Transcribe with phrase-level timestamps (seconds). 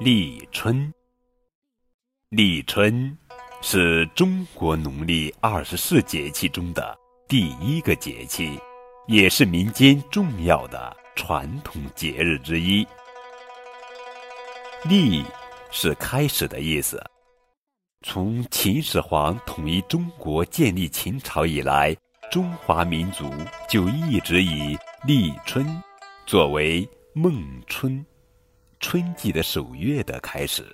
[0.00, 0.92] 立春，
[2.30, 3.16] 立春
[3.60, 6.98] 是中国农历二十四节气中的
[7.28, 8.58] 第一个节气，
[9.06, 12.86] 也是民间重要的传统节日之一。
[14.88, 15.24] 立
[15.70, 17.00] 是开始的意思。
[18.04, 21.96] 从秦始皇统一中国、建立秦朝以来，
[22.32, 23.30] 中华民族
[23.68, 25.64] 就一直以立春
[26.26, 28.04] 作为孟春。
[28.82, 30.66] 春季的首月的开始，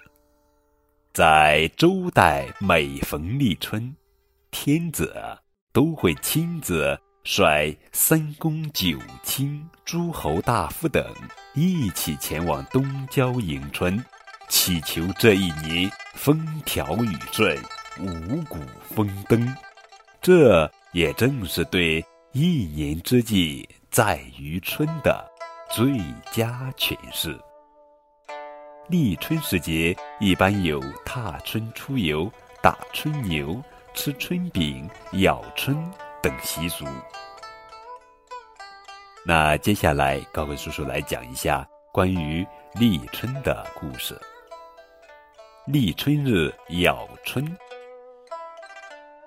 [1.12, 3.94] 在周代每逢立春，
[4.50, 5.14] 天子
[5.72, 11.04] 都会亲自率三公九卿、诸侯大夫等
[11.54, 14.02] 一起前往东郊迎春，
[14.48, 17.56] 祈求这一年风调雨顺、
[18.00, 18.58] 五谷
[18.94, 19.54] 丰登。
[20.20, 25.24] 这也正是对一年之计在于春的
[25.70, 25.98] 最
[26.32, 27.38] 佳诠释。
[28.88, 32.30] 立春时节，一般有踏春出游、
[32.62, 34.88] 打春牛、吃春饼、
[35.20, 35.76] 咬春
[36.22, 36.86] 等习俗。
[39.26, 44.18] 那接下来，高伟叔叔来讲一下关于立春的故事。
[45.66, 47.44] 立春日咬春，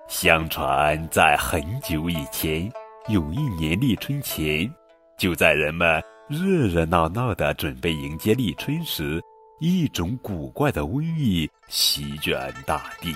[0.08, 2.68] 相传在很久以前，
[3.06, 4.68] 有一年立春前，
[5.16, 9.22] 就在人们热热闹闹的准备迎接立春时。
[9.64, 13.14] 一种古怪的瘟疫席卷大地，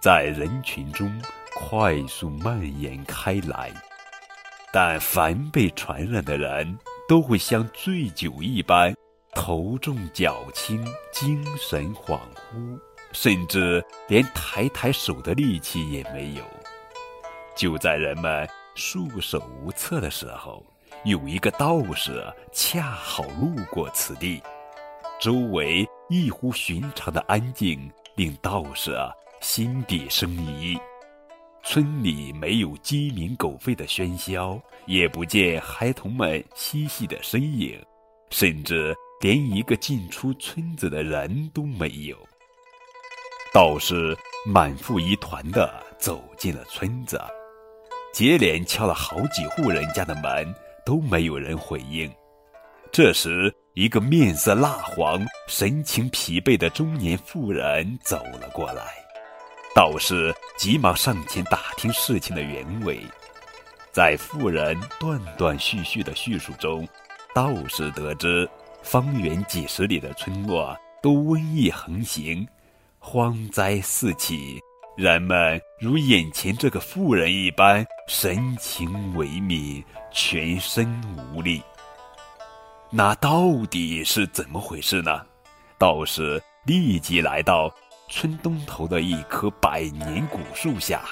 [0.00, 1.08] 在人群中
[1.54, 3.70] 快速蔓延开来。
[4.72, 6.76] 但凡被传染的人，
[7.08, 8.92] 都会像醉酒一般，
[9.36, 12.76] 头重脚轻，精神恍惚，
[13.12, 16.42] 甚至连抬抬手的力气也没有。
[17.54, 20.60] 就在人们束手无策的时候，
[21.04, 24.42] 有一个道士恰好路过此地。
[25.18, 28.96] 周围异乎寻常的安静，令道士
[29.40, 30.78] 心底生疑。
[31.64, 37.84] 村里没有鸡鸣狗吠的喧嚣，也不见孩童们嬉戏的身影，
[38.30, 42.16] 甚至连一个进出村子的人都没有。
[43.52, 44.16] 道士
[44.46, 47.20] 满腹疑团地走进了村子，
[48.14, 50.54] 接连敲了好几户人家的门，
[50.86, 52.08] 都没有人回应。
[52.92, 58.82] 这时，一个面色蜡黄、神情疲惫的中年妇人走了过来。
[59.72, 63.00] 道士急忙上前打听事情的原委。
[63.92, 66.88] 在妇人断断续续的叙述中，
[67.32, 68.50] 道士得知，
[68.82, 72.44] 方圆几十里的村落都瘟疫横行，
[72.98, 74.58] 荒灾四起，
[74.96, 81.00] 人们如眼前这个妇人一般，神情萎靡，全身
[81.32, 81.62] 无力。
[82.90, 85.20] 那到底是怎么回事呢？
[85.78, 87.70] 道士立即来到
[88.08, 91.02] 村东头的一棵百年古树下，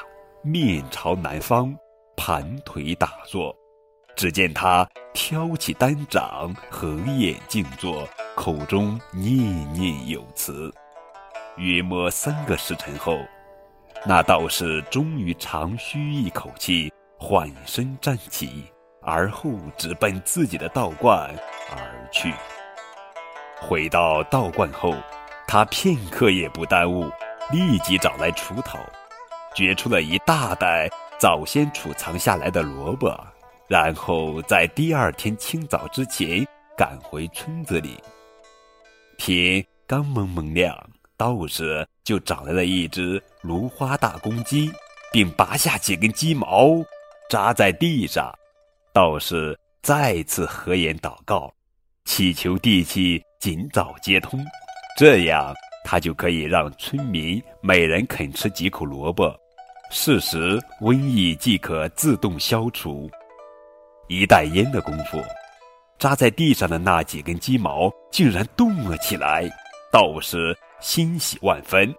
[0.43, 1.77] 面朝南方，
[2.17, 3.55] 盘腿打坐。
[4.17, 10.73] 只见他挑起单掌，合眼静坐，口中念念有词。
[11.59, 13.19] 约摸三个时辰后，
[14.07, 18.65] 那道士终于长吁一口气，缓身站起。
[19.03, 21.33] 而后直奔自己的道观
[21.71, 22.33] 而去。
[23.61, 24.95] 回到道观后，
[25.47, 27.11] 他片刻也不耽误，
[27.51, 28.79] 立即找来锄头，
[29.55, 30.89] 掘出了一大袋
[31.19, 33.13] 早先储藏下来的萝卜，
[33.67, 37.99] 然后在第二天清早之前赶回村子里。
[39.17, 40.79] 天刚蒙蒙亮，
[41.17, 44.71] 道士就找来了一只芦花大公鸡，
[45.11, 46.85] 并拔下几根鸡毛，
[47.31, 48.31] 扎在地上。
[48.93, 51.51] 道士再次合眼祷告，
[52.07, 54.43] 祈求地气尽早接通，
[54.97, 55.53] 这样
[55.85, 59.35] 他就可以让村民每人啃吃几口萝卜，
[59.91, 63.11] 事时瘟疫即可自动消除。
[64.09, 65.21] 一袋烟的功夫，
[65.99, 69.47] 扎在地上的那几根鸡毛竟然动了起来，
[69.93, 71.93] 道士欣喜万分，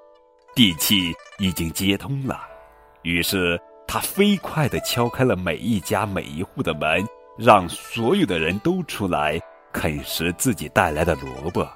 [0.55, 2.41] 地气已经接通了，
[3.03, 3.59] 于是。
[3.89, 7.07] 他飞快地敲开了每一家每一户的门，
[7.37, 9.39] 让所有的人都出来
[9.77, 11.67] 啃食自己带来的萝卜。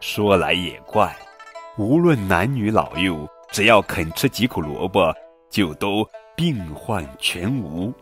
[0.00, 1.16] 说来也怪，
[1.78, 5.14] 无论男女老幼，只要肯吃几口萝卜，
[5.48, 6.04] 就都
[6.34, 7.94] 病患全无。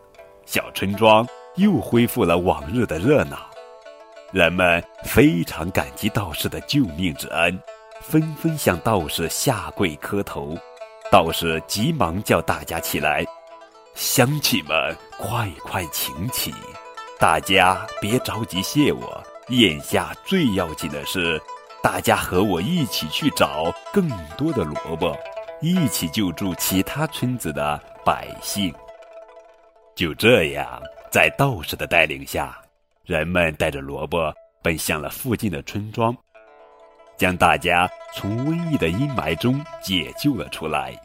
[0.47, 1.25] 小村庄
[1.55, 3.37] 又恢复了往日的热闹，
[4.33, 7.61] 人们非常感激道士的救命之恩，
[8.01, 10.57] 纷纷向道士下跪磕头。
[11.11, 13.23] 道士急忙叫大家起来，
[13.93, 16.51] 乡亲们快快请起，
[17.17, 19.23] 大家别着急谢我。
[19.49, 21.39] 眼下最要紧的是，
[21.81, 25.15] 大家和我一起去找更多的萝卜，
[25.61, 28.73] 一起救助其他村子的百姓。
[29.95, 30.81] 就这样，
[31.11, 32.57] 在道士的带领下，
[33.05, 34.33] 人们带着萝卜
[34.63, 36.15] 奔向了附近的村庄，
[37.15, 40.99] 将大家从瘟疫的阴霾中解救了出来。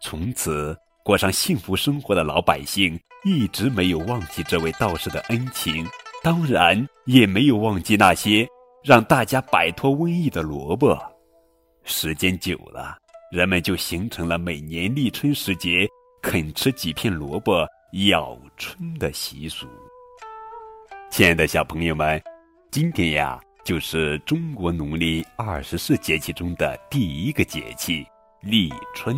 [0.00, 0.76] 从此，
[1.08, 5.86] 过上幸福生活的老百姓一直没有忘记这位道士的恩情，
[6.22, 8.46] 当然也没有忘记那些
[8.84, 10.94] 让大家摆脱瘟疫的萝卜。
[11.82, 12.98] 时间久了，
[13.32, 15.88] 人们就形成了每年立春时节
[16.20, 17.66] 啃吃几片萝卜
[18.06, 19.66] 咬春的习俗。
[21.10, 22.22] 亲爱的小朋友们，
[22.70, 28.06] 今天呀，就是中国农历二十四节气中的第一个节气——
[28.44, 29.16] 立春。